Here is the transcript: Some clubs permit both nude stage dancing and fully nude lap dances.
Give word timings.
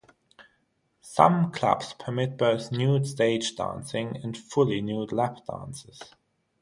Some 1.03 1.51
clubs 1.51 1.93
permit 1.93 2.35
both 2.35 2.71
nude 2.71 3.05
stage 3.05 3.55
dancing 3.55 4.17
and 4.23 4.35
fully 4.35 4.81
nude 4.81 5.11
lap 5.11 5.45
dances. 5.47 6.15